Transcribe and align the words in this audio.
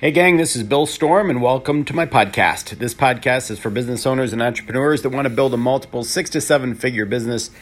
Hey, 0.00 0.10
gang, 0.10 0.38
this 0.38 0.56
is 0.56 0.64
Bill 0.64 0.86
Storm, 0.86 1.30
and 1.30 1.40
welcome 1.40 1.84
to 1.84 1.94
my 1.94 2.04
podcast. 2.04 2.78
This 2.78 2.92
podcast 2.92 3.48
is 3.48 3.60
for 3.60 3.70
business 3.70 4.04
owners 4.06 4.32
and 4.32 4.42
entrepreneurs 4.42 5.02
that 5.02 5.10
want 5.10 5.26
to 5.26 5.30
build 5.30 5.54
a 5.54 5.56
multiple 5.56 6.02
six 6.02 6.30
to 6.30 6.40
seven 6.40 6.74
figure 6.74 7.06
business 7.06 7.52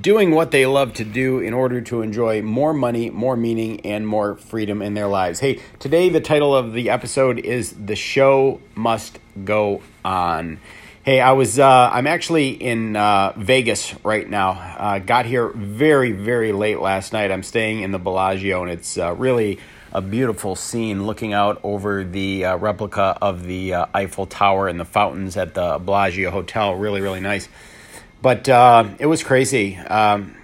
doing 0.00 0.32
what 0.32 0.50
they 0.50 0.66
love 0.66 0.94
to 0.94 1.04
do 1.04 1.38
in 1.38 1.54
order 1.54 1.80
to 1.82 2.02
enjoy 2.02 2.42
more 2.42 2.74
money, 2.74 3.08
more 3.10 3.36
meaning, 3.36 3.86
and 3.86 4.06
more 4.06 4.34
freedom 4.34 4.82
in 4.82 4.94
their 4.94 5.06
lives. 5.06 5.38
Hey, 5.38 5.60
today 5.78 6.08
the 6.08 6.20
title 6.20 6.56
of 6.56 6.72
the 6.72 6.90
episode 6.90 7.38
is 7.38 7.72
The 7.72 7.94
Show 7.94 8.60
Must 8.74 9.20
Go 9.44 9.80
On. 10.04 10.58
Hey, 11.04 11.20
I 11.20 11.32
was, 11.32 11.60
uh, 11.60 11.90
I'm 11.92 12.08
actually 12.08 12.48
in 12.48 12.96
uh, 12.96 13.32
Vegas 13.36 13.94
right 14.04 14.28
now. 14.28 14.50
Uh, 14.50 14.98
got 14.98 15.24
here 15.24 15.50
very, 15.50 16.10
very 16.10 16.50
late 16.50 16.80
last 16.80 17.12
night. 17.12 17.30
I'm 17.30 17.44
staying 17.44 17.82
in 17.82 17.92
the 17.92 18.00
Bellagio, 18.00 18.62
and 18.64 18.72
it's 18.72 18.98
uh, 18.98 19.14
really 19.14 19.60
a 19.96 20.02
beautiful 20.02 20.54
scene 20.54 21.06
looking 21.06 21.32
out 21.32 21.58
over 21.62 22.04
the 22.04 22.44
uh, 22.44 22.56
replica 22.58 23.16
of 23.22 23.44
the 23.44 23.72
uh, 23.72 23.86
Eiffel 23.94 24.26
Tower 24.26 24.68
and 24.68 24.78
the 24.78 24.84
fountains 24.84 25.38
at 25.38 25.54
the 25.54 25.78
Bellagio 25.78 26.30
Hotel. 26.30 26.74
Really, 26.74 27.00
really 27.00 27.20
nice. 27.20 27.48
But 28.20 28.46
uh, 28.46 28.90
it 28.98 29.06
was 29.06 29.22
crazy. 29.22 29.78
Um, 29.78 30.36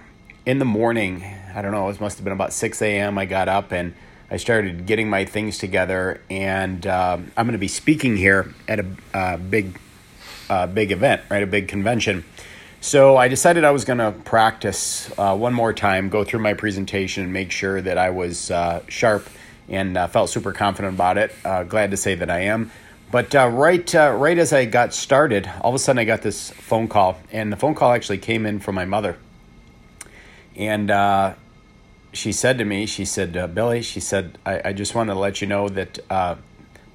in 0.43 0.57
the 0.57 0.65
morning, 0.65 1.23
I 1.53 1.61
don't 1.61 1.71
know, 1.71 1.87
it 1.89 2.01
must 2.01 2.17
have 2.17 2.23
been 2.23 2.33
about 2.33 2.51
6 2.51 2.81
a.m. 2.81 3.19
I 3.19 3.25
got 3.25 3.47
up 3.47 3.71
and 3.71 3.93
I 4.31 4.37
started 4.37 4.87
getting 4.87 5.07
my 5.07 5.23
things 5.23 5.59
together. 5.59 6.19
And 6.31 6.87
um, 6.87 7.31
I'm 7.37 7.45
going 7.45 7.51
to 7.51 7.59
be 7.59 7.67
speaking 7.67 8.17
here 8.17 8.51
at 8.67 8.79
a 8.79 8.85
uh, 9.13 9.37
big, 9.37 9.77
uh, 10.49 10.65
big 10.65 10.91
event, 10.91 11.21
right? 11.29 11.43
A 11.43 11.47
big 11.47 11.67
convention. 11.67 12.25
So 12.81 13.17
I 13.17 13.27
decided 13.27 13.65
I 13.65 13.71
was 13.71 13.85
going 13.85 13.99
to 13.99 14.13
practice 14.25 15.11
uh, 15.15 15.37
one 15.37 15.53
more 15.53 15.73
time, 15.73 16.09
go 16.09 16.23
through 16.23 16.39
my 16.39 16.55
presentation, 16.55 17.23
and 17.25 17.31
make 17.31 17.51
sure 17.51 17.79
that 17.79 17.99
I 17.99 18.09
was 18.09 18.49
uh, 18.49 18.81
sharp 18.87 19.29
and 19.69 19.97
uh, 19.97 20.07
felt 20.07 20.29
super 20.29 20.51
confident 20.51 20.93
about 20.95 21.17
it. 21.17 21.33
Uh, 21.45 21.63
glad 21.63 21.91
to 21.91 21.97
say 21.97 22.15
that 22.15 22.29
I 22.29 22.41
am. 22.41 22.71
But 23.11 23.35
uh, 23.35 23.47
right, 23.47 23.93
uh, 23.93 24.15
right 24.17 24.37
as 24.39 24.51
I 24.53 24.65
got 24.65 24.91
started, 24.91 25.47
all 25.61 25.69
of 25.69 25.75
a 25.75 25.79
sudden 25.79 25.99
I 25.99 26.03
got 26.03 26.23
this 26.23 26.49
phone 26.49 26.87
call, 26.87 27.19
and 27.31 27.53
the 27.53 27.55
phone 27.57 27.75
call 27.75 27.91
actually 27.91 28.17
came 28.17 28.47
in 28.47 28.59
from 28.59 28.73
my 28.73 28.85
mother, 28.85 29.17
and 30.55 30.89
uh, 30.89 31.35
she 32.11 32.31
said 32.31 32.57
to 32.57 32.65
me, 32.65 32.87
she 32.87 33.05
said, 33.05 33.37
uh, 33.37 33.45
"Billy," 33.45 33.83
she 33.83 33.99
said, 33.99 34.39
I, 34.47 34.61
I 34.65 34.73
just 34.73 34.95
want 34.95 35.11
to 35.11 35.15
let 35.15 35.41
you 35.41 35.47
know 35.47 35.69
that 35.69 35.99
uh, 36.09 36.35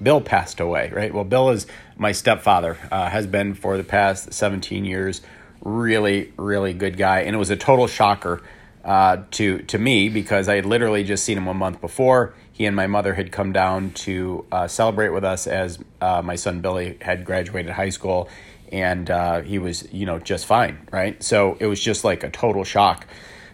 Bill 0.03 0.19
passed 0.19 0.59
away." 0.59 0.91
Right. 0.93 1.13
Well, 1.13 1.23
Bill 1.23 1.51
is 1.51 1.67
my 1.95 2.11
stepfather, 2.11 2.77
uh, 2.91 3.09
has 3.09 3.25
been 3.25 3.53
for 3.53 3.77
the 3.77 3.85
past 3.85 4.33
seventeen 4.33 4.83
years. 4.83 5.21
Really, 5.61 6.33
really 6.35 6.73
good 6.73 6.97
guy, 6.97 7.21
and 7.21 7.33
it 7.33 7.39
was 7.39 7.49
a 7.49 7.55
total 7.55 7.87
shocker 7.87 8.41
to 8.83 9.59
to 9.59 9.77
me 9.77 10.09
because 10.09 10.49
I 10.49 10.55
had 10.55 10.65
literally 10.65 11.05
just 11.05 11.23
seen 11.23 11.37
him 11.37 11.47
a 11.47 11.53
month 11.53 11.79
before 11.79 12.33
he 12.59 12.65
and 12.65 12.75
my 12.75 12.87
mother 12.87 13.13
had 13.13 13.31
come 13.31 13.53
down 13.53 13.91
to 13.91 14.45
uh, 14.51 14.67
celebrate 14.67 15.09
with 15.09 15.23
us 15.23 15.47
as 15.47 15.79
uh, 16.01 16.21
my 16.21 16.35
son 16.35 16.59
Billy 16.59 16.97
had 16.99 17.23
graduated 17.23 17.71
high 17.71 17.89
school 17.89 18.27
and 18.69 19.09
uh, 19.09 19.39
he 19.41 19.57
was, 19.59 19.91
you 19.93 20.05
know, 20.05 20.19
just 20.19 20.45
fine, 20.45 20.77
right? 20.91 21.23
So 21.23 21.55
it 21.61 21.67
was 21.67 21.79
just 21.79 22.03
like 22.03 22.21
a 22.21 22.29
total 22.29 22.65
shock. 22.65 23.07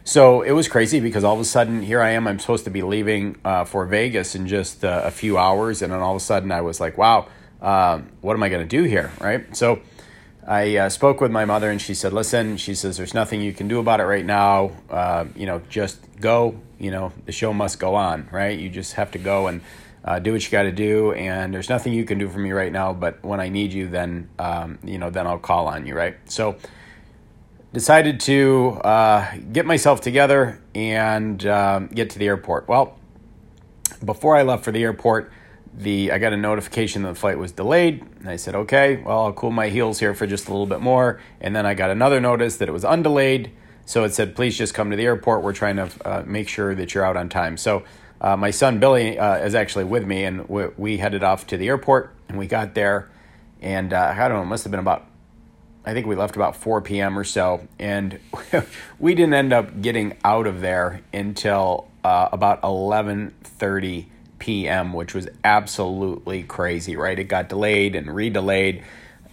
So 0.06 0.42
it 0.42 0.53
was 0.53 0.67
crazy 0.67 1.00
because 1.00 1.23
all 1.23 1.36
of 1.36 1.39
a 1.39 1.45
sudden, 1.45 1.83
here 1.83 2.02
I 2.02 2.11
am, 2.11 2.28
I'm 2.28 2.39
supposed 2.39 2.64
to 2.64 2.72
be 2.72 2.81
leaving 2.81 3.38
uh, 3.45 3.64
for 3.66 3.86
Vegas 3.86 4.33
in 4.33 4.48
just 4.48 4.83
uh, 4.83 5.03
a 5.06 5.11
few 5.11 5.38
hours. 5.38 5.83
And 5.83 5.94
then 5.94 6.00
all 6.00 6.16
of 6.16 6.22
a 6.22 6.26
sudden, 6.26 6.52
I 6.52 6.61
was 6.61 6.80
like, 6.80 6.98
wow, 6.98 7.28
um, 7.61 8.09
what 8.22 8.33
am 8.33 8.42
I 8.42 8.50
going 8.50 8.67
to 8.67 8.78
do 8.78 8.83
here, 8.83 9.11
right? 9.22 9.56
So 9.56 9.81
I 10.47 10.77
uh, 10.77 10.89
spoke 10.89 11.21
with 11.21 11.31
my 11.31 11.45
mother 11.45 11.71
and 11.71 11.81
she 11.81 11.95
said, 11.95 12.13
listen, 12.13 12.57
she 12.57 12.75
says, 12.75 12.97
there's 12.97 13.15
nothing 13.15 13.41
you 13.41 13.51
can 13.51 13.67
do 13.67 13.79
about 13.79 13.99
it 13.99 14.03
right 14.03 14.25
now. 14.25 14.71
Uh, 14.89 15.25
you 15.35 15.47
know, 15.47 15.61
just 15.69 15.99
go, 16.21 16.59
you 16.77 16.91
know, 16.91 17.11
the 17.25 17.31
show 17.31 17.52
must 17.52 17.79
go 17.79 17.95
on, 17.95 18.27
right? 18.31 18.57
You 18.57 18.69
just 18.69 18.93
have 18.93 19.11
to 19.11 19.17
go 19.17 19.47
and 19.47 19.61
uh, 20.03 20.19
do 20.19 20.33
what 20.33 20.43
you 20.45 20.52
got 20.52 20.63
to 20.63 20.71
do. 20.71 21.13
And 21.13 21.52
there's 21.52 21.69
nothing 21.69 21.93
you 21.93 22.05
can 22.05 22.19
do 22.19 22.29
for 22.29 22.37
me 22.37 22.52
right 22.52 22.71
now, 22.71 22.93
but 22.93 23.23
when 23.23 23.39
I 23.39 23.49
need 23.49 23.73
you, 23.73 23.87
then, 23.87 24.29
um, 24.37 24.77
you 24.83 24.99
know, 24.99 25.09
then 25.09 25.25
I'll 25.25 25.39
call 25.39 25.67
on 25.67 25.87
you, 25.87 25.95
right? 25.95 26.15
So 26.25 26.57
decided 27.73 28.20
to 28.21 28.80
uh, 28.83 29.36
get 29.52 29.65
myself 29.65 29.99
together 29.99 30.61
and 30.75 31.45
um, 31.47 31.87
get 31.87 32.11
to 32.11 32.20
the 32.20 32.27
airport. 32.27 32.67
Well, 32.67 32.99
before 34.03 34.36
I 34.37 34.43
left 34.43 34.64
for 34.64 34.71
the 34.71 34.83
airport, 34.83 35.31
the 35.77 36.11
I 36.11 36.17
got 36.19 36.33
a 36.33 36.37
notification 36.37 37.03
that 37.03 37.09
the 37.09 37.15
flight 37.15 37.37
was 37.37 37.52
delayed, 37.52 38.02
and 38.19 38.30
I 38.30 38.37
said, 38.37 38.55
"Okay, 38.55 38.97
well, 38.97 39.25
I'll 39.25 39.33
cool 39.33 39.52
my 39.52 39.69
heels 39.69 39.99
here 39.99 40.13
for 40.13 40.25
just 40.25 40.47
a 40.47 40.52
little 40.52 40.65
bit 40.65 40.80
more." 40.80 41.19
And 41.41 41.55
then 41.55 41.65
I 41.65 41.73
got 41.73 41.89
another 41.89 42.21
notice 42.21 42.58
that 42.58 42.69
it 42.69 42.71
was 42.71 42.83
undelayed, 42.83 43.52
so 43.85 44.03
it 44.03 44.14
said, 44.14 44.35
"Please 44.35 44.58
just 44.58 44.73
come 44.73 44.89
to 44.91 44.95
the 44.95 45.03
airport. 45.03 45.43
We're 45.43 45.53
trying 45.53 45.75
to 45.75 45.89
uh, 46.05 46.23
make 46.25 46.47
sure 46.47 46.73
that 46.75 46.93
you're 46.93 47.05
out 47.05 47.17
on 47.17 47.27
time." 47.30 47.58
So 47.58 47.83
uh, 48.21 48.37
my 48.37 48.52
son 48.52 48.80
Billy 48.80 49.19
uh, 49.19 49.37
is 49.37 49.53
actually 49.53 49.85
with 49.85 50.05
me, 50.05 50.23
and 50.23 50.47
we, 50.47 50.67
we, 50.77 50.97
headed 50.97 51.23
off 51.23 51.45
to 51.47 51.58
the 51.58 51.67
airport, 51.67 52.15
and 52.30 52.37
we 52.37 52.47
got 52.47 52.73
there, 52.73 53.09
and 53.61 53.91
uh, 53.91 54.14
I 54.15 54.27
don't 54.27 54.37
know, 54.37 54.43
it 54.43 54.47
must 54.47 54.64
have 54.64 54.71
been 54.71 54.80
about. 54.80 55.05
I 55.87 55.93
think 55.93 56.08
we 56.08 56.15
left 56.15 56.35
about 56.35 56.55
4 56.55 56.81
p.m. 56.81 57.19
or 57.19 57.23
so, 57.23 57.67
and 57.77 58.19
we 58.99 59.14
didn't 59.14 59.35
end 59.35 59.53
up 59.53 59.81
getting 59.81 60.17
out 60.23 60.47
of 60.47 60.61
there 60.61 61.02
until 61.14 61.87
uh, 62.03 62.30
about 62.31 62.61
11:30 62.61 64.05
p.m., 64.45 64.94
which 64.94 65.16
was 65.16 65.28
absolutely 65.44 66.44
crazy, 66.44 66.95
right? 66.95 67.17
It 67.17 67.23
got 67.23 67.50
delayed 67.50 67.95
and 67.95 68.14
redelayed, 68.14 68.83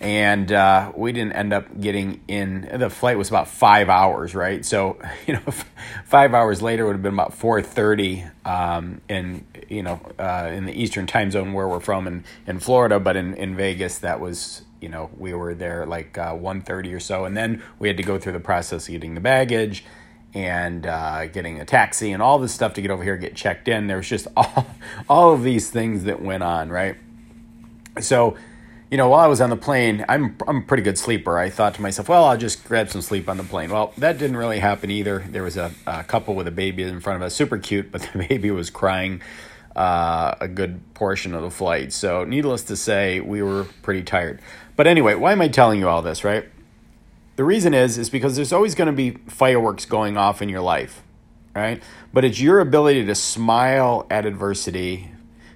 and 0.01 0.51
uh, 0.51 0.91
we 0.97 1.13
didn't 1.13 1.35
end 1.35 1.53
up 1.53 1.79
getting 1.79 2.23
in. 2.29 2.67
The 2.73 2.89
flight 2.89 3.19
was 3.19 3.29
about 3.29 3.47
five 3.47 3.91
hours, 3.91 4.35
right? 4.35 4.65
So, 4.65 4.99
you 5.27 5.35
know, 5.35 5.43
five 6.07 6.33
hours 6.33 6.63
later 6.63 6.87
would 6.87 6.95
have 6.95 7.03
been 7.03 7.13
about 7.13 7.39
4:30 7.39 8.31
um, 8.47 9.03
in 9.07 9.47
you 9.69 9.83
know 9.83 10.01
uh, 10.19 10.51
in 10.51 10.65
the 10.65 10.73
Eastern 10.73 11.07
time 11.07 11.31
zone 11.31 11.53
where 11.53 11.69
we're 11.69 11.81
from 11.81 12.07
in 12.07 12.25
in 12.47 12.59
Florida, 12.59 12.99
but 12.99 13.15
in 13.15 13.35
in 13.35 13.55
Vegas 13.55 13.99
that 13.99 14.19
was 14.19 14.63
you 14.81 14.89
know 14.89 15.11
we 15.19 15.35
were 15.35 15.55
there 15.55 15.85
like 15.85 16.17
uh, 16.17 16.33
1.30 16.35 16.93
or 16.93 16.99
so 16.99 17.25
and 17.25 17.37
then 17.37 17.63
we 17.79 17.87
had 17.87 17.97
to 17.97 18.03
go 18.03 18.19
through 18.19 18.33
the 18.33 18.41
process 18.41 18.89
of 18.89 18.93
getting 18.93 19.15
the 19.15 19.21
baggage 19.21 19.85
and 20.35 20.87
uh, 20.87 21.27
getting 21.27 21.61
a 21.61 21.65
taxi 21.65 22.13
and 22.13 22.23
all 22.23 22.39
this 22.39 22.53
stuff 22.53 22.75
to 22.75 22.83
get 22.83 22.91
over 22.91 23.03
here, 23.03 23.17
get 23.17 23.35
checked 23.35 23.69
in. 23.69 23.87
There 23.87 23.99
was 23.99 24.09
just 24.09 24.27
all, 24.37 24.67
all 25.09 25.33
of 25.33 25.43
these 25.43 25.71
things 25.71 26.05
that 26.05 26.23
went 26.23 26.43
on, 26.43 26.71
right? 26.71 26.97
So, 28.01 28.37
you 28.91 28.97
know, 28.97 29.09
while 29.09 29.21
I 29.21 29.27
was 29.27 29.41
on 29.41 29.51
the 29.51 29.57
plane, 29.57 30.05
I'm, 30.09 30.37
I'm 30.47 30.59
a 30.59 30.63
pretty 30.63 30.83
good 30.83 30.99
sleeper. 30.99 31.39
I 31.39 31.51
thought 31.51 31.75
to 31.75 31.83
myself, 31.83 32.09
well, 32.09 32.25
I'll 32.25 32.39
just 32.39 32.65
grab 32.65 32.89
some 32.89 33.03
sleep 33.03 33.29
on 33.29 33.37
the 33.37 33.45
plane. 33.45 33.71
Well, 33.71 33.93
that 33.99 34.19
didn't 34.19 34.37
really 34.37 34.59
happen 34.59 34.91
either. 34.91 35.25
There 35.29 35.43
was 35.43 35.57
a, 35.57 35.73
a 35.87 36.05
couple 36.05 36.35
with 36.35 36.49
a 36.49 36.53
baby 36.53 36.83
in 36.83 37.01
front 37.01 37.17
of 37.17 37.23
us, 37.23 37.35
super 37.35 37.59
cute, 37.59 37.93
but 37.93 38.03
the 38.13 38.27
baby 38.27 38.51
was 38.51 38.71
crying 38.71 39.21
uh, 39.77 40.35
a 40.41 40.49
good 40.49 40.81
portion 40.95 41.35
of 41.35 41.43
the 41.43 41.51
flight. 41.51 41.93
So, 41.93 42.25
needless 42.25 42.63
to 42.65 42.77
say, 42.77 43.21
we 43.21 43.43
were 43.43 43.67
pretty 43.83 44.03
tired. 44.03 44.41
But 44.77 44.87
anyway, 44.87 45.15
why 45.15 45.33
am 45.33 45.41
I 45.41 45.49
telling 45.49 45.79
you 45.79 45.89
all 45.89 46.03
this, 46.03 46.25
right? 46.25 46.47
The 47.37 47.45
reason 47.45 47.73
is 47.73 47.97
is 47.99 48.11
because 48.11 48.37
there's 48.37 48.53
always 48.53 48.75
going 48.75 48.87
to 48.87 48.93
be 48.93 49.13
fireworks 49.29 49.87
going 49.87 50.17
off 50.17 50.43
in 50.43 50.49
your 50.49 50.61
life, 50.61 51.03
right? 51.55 51.83
But 52.13 52.25
it's 52.25 52.41
your 52.41 52.61
ability 52.61 53.07
to 53.07 53.15
smile 53.15 54.07
at 54.11 54.27
adversity, 54.27 55.11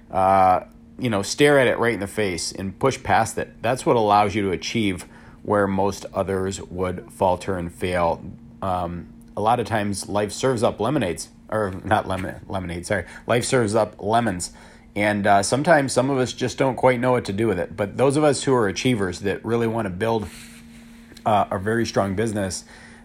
uh, 0.09 0.61
you 0.97 1.09
know, 1.09 1.21
stare 1.21 1.59
at 1.59 1.67
it 1.67 1.77
right 1.77 1.93
in 1.93 1.99
the 1.99 2.07
face 2.07 2.51
and 2.51 2.77
push 2.79 3.01
past 3.03 3.37
it. 3.37 3.61
That's 3.61 3.85
what 3.85 3.95
allows 3.95 4.33
you 4.33 4.41
to 4.43 4.51
achieve 4.51 5.05
where 5.43 5.67
most 5.67 6.05
others 6.13 6.61
would 6.63 7.11
falter 7.11 7.57
and 7.57 7.71
fail. 7.71 8.23
Um, 8.61 9.13
a 9.35 9.41
lot 9.41 9.59
of 9.59 9.67
times, 9.67 10.09
life 10.09 10.31
serves 10.31 10.63
up 10.63 10.79
lemonades, 10.79 11.29
or 11.49 11.73
not 11.85 12.07
lemon 12.07 12.41
lemonade. 12.49 12.87
Sorry, 12.87 13.05
life 13.27 13.45
serves 13.45 13.75
up 13.75 14.01
lemons. 14.01 14.51
And 14.95 15.27
uh, 15.27 15.43
sometimes 15.43 15.93
some 15.93 16.09
of 16.09 16.17
us 16.17 16.33
just 16.33 16.57
don't 16.57 16.75
quite 16.75 16.99
know 16.99 17.11
what 17.11 17.25
to 17.25 17.33
do 17.33 17.47
with 17.47 17.59
it. 17.59 17.77
But 17.77 17.97
those 17.97 18.17
of 18.17 18.23
us 18.23 18.43
who 18.43 18.53
are 18.55 18.67
achievers 18.67 19.19
that 19.19 19.45
really 19.45 19.67
want 19.67 19.85
to 19.85 19.91
build 19.91 20.27
uh, 21.27 21.45
a 21.51 21.59
very 21.59 21.85
strong 21.85 22.15
business, 22.15 22.63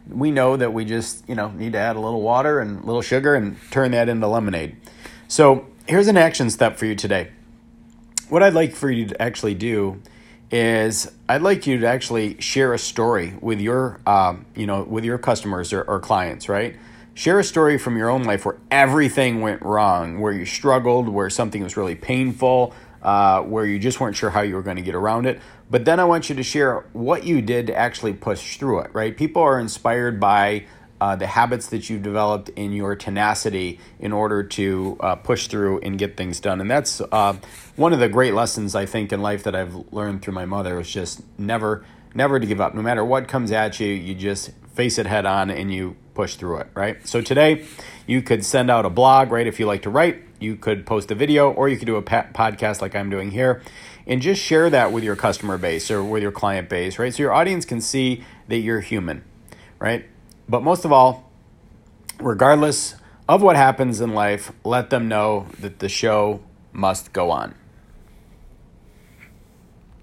we 0.08 0.30
know 0.30 0.56
that 0.56 0.72
we 0.72 0.84
just 0.84 1.28
you 1.28 1.34
know 1.34 1.50
need 1.50 1.72
to 1.72 1.78
add 1.78 1.96
a 1.96 2.00
little 2.00 2.22
water 2.22 2.60
and 2.60 2.82
a 2.82 2.86
little 2.86 3.02
sugar 3.02 3.34
and 3.34 3.56
turn 3.70 3.90
that 3.90 4.08
into 4.08 4.26
lemonade. 4.28 4.76
So 5.26 5.66
here's 5.86 6.06
an 6.06 6.16
action 6.16 6.48
step 6.48 6.78
for 6.78 6.86
you 6.86 6.94
today. 6.94 7.30
What 8.28 8.42
I'd 8.42 8.54
like 8.54 8.74
for 8.74 8.90
you 8.90 9.06
to 9.06 9.20
actually 9.20 9.54
do 9.54 10.00
is 10.50 11.10
I'd 11.28 11.42
like 11.42 11.66
you 11.66 11.78
to 11.78 11.86
actually 11.86 12.40
share 12.40 12.72
a 12.72 12.78
story 12.78 13.34
with 13.40 13.60
your 13.60 14.00
um, 14.06 14.46
you 14.54 14.66
know 14.66 14.84
with 14.84 15.04
your 15.04 15.18
customers 15.18 15.72
or, 15.72 15.82
or 15.82 15.98
clients, 15.98 16.48
right? 16.48 16.76
Share 17.14 17.40
a 17.40 17.44
story 17.44 17.76
from 17.76 17.98
your 17.98 18.08
own 18.08 18.22
life 18.22 18.46
where 18.46 18.56
everything 18.70 19.42
went 19.42 19.60
wrong, 19.62 20.20
where 20.20 20.32
you 20.32 20.46
struggled, 20.46 21.08
where 21.08 21.28
something 21.28 21.62
was 21.62 21.76
really 21.76 21.96
painful, 21.96 22.72
uh, 23.02 23.42
where 23.42 23.64
you 23.64 23.78
just 23.78 24.00
weren't 24.00 24.16
sure 24.16 24.30
how 24.30 24.40
you 24.40 24.54
were 24.54 24.62
going 24.62 24.76
to 24.76 24.82
get 24.82 24.94
around 24.94 25.26
it. 25.26 25.40
But 25.70 25.84
then 25.84 25.98
I 25.98 26.04
want 26.04 26.28
you 26.28 26.36
to 26.36 26.42
share 26.42 26.84
what 26.92 27.24
you 27.24 27.42
did 27.42 27.66
to 27.68 27.76
actually 27.76 28.12
push 28.12 28.56
through 28.56 28.80
it, 28.80 28.90
right? 28.94 29.16
People 29.16 29.42
are 29.42 29.58
inspired 29.58 30.20
by 30.20 30.66
uh, 31.00 31.16
the 31.16 31.26
habits 31.26 31.66
that 31.66 31.90
you've 31.90 32.02
developed 32.02 32.48
in 32.50 32.72
your 32.72 32.94
tenacity 32.94 33.80
in 33.98 34.12
order 34.12 34.44
to 34.44 34.96
uh, 35.00 35.16
push 35.16 35.48
through 35.48 35.80
and 35.80 35.98
get 35.98 36.16
things 36.16 36.38
done. 36.38 36.60
And 36.60 36.70
that's 36.70 37.00
uh, 37.00 37.36
one 37.74 37.92
of 37.92 37.98
the 37.98 38.08
great 38.08 38.34
lessons 38.34 38.76
I 38.76 38.86
think 38.86 39.12
in 39.12 39.20
life 39.20 39.42
that 39.42 39.56
I've 39.56 39.74
learned 39.92 40.22
through 40.22 40.34
my 40.34 40.44
mother 40.44 40.78
is 40.78 40.88
just 40.88 41.22
never, 41.36 41.84
never 42.14 42.38
to 42.38 42.46
give 42.46 42.60
up. 42.60 42.72
No 42.74 42.82
matter 42.82 43.04
what 43.04 43.26
comes 43.26 43.50
at 43.50 43.80
you, 43.80 43.88
you 43.88 44.14
just 44.14 44.52
face 44.74 44.96
it 44.96 45.06
head 45.06 45.26
on 45.26 45.50
and 45.50 45.74
you 45.74 45.96
push 46.14 46.36
through 46.36 46.58
it, 46.58 46.68
right? 46.74 47.04
So 47.06 47.20
today 47.20 47.66
you 48.06 48.22
could 48.22 48.44
send 48.44 48.70
out 48.70 48.86
a 48.86 48.90
blog, 48.90 49.32
right? 49.32 49.46
If 49.46 49.58
you 49.58 49.66
like 49.66 49.82
to 49.82 49.90
write, 49.90 50.22
You 50.42 50.56
could 50.56 50.84
post 50.86 51.10
a 51.10 51.14
video 51.14 51.50
or 51.50 51.68
you 51.68 51.76
could 51.76 51.86
do 51.86 51.96
a 51.96 52.02
podcast 52.02 52.80
like 52.80 52.94
I'm 52.94 53.10
doing 53.10 53.30
here 53.30 53.62
and 54.06 54.20
just 54.20 54.42
share 54.42 54.68
that 54.70 54.92
with 54.92 55.04
your 55.04 55.16
customer 55.16 55.58
base 55.58 55.90
or 55.90 56.02
with 56.02 56.22
your 56.22 56.32
client 56.32 56.68
base, 56.68 56.98
right? 56.98 57.14
So 57.14 57.22
your 57.22 57.32
audience 57.32 57.64
can 57.64 57.80
see 57.80 58.24
that 58.48 58.58
you're 58.58 58.80
human, 58.80 59.24
right? 59.78 60.04
But 60.48 60.62
most 60.62 60.84
of 60.84 60.92
all, 60.92 61.30
regardless 62.20 62.96
of 63.28 63.42
what 63.42 63.56
happens 63.56 64.00
in 64.00 64.14
life, 64.14 64.52
let 64.64 64.90
them 64.90 65.08
know 65.08 65.46
that 65.60 65.78
the 65.78 65.88
show 65.88 66.40
must 66.72 67.12
go 67.12 67.30
on. 67.30 67.54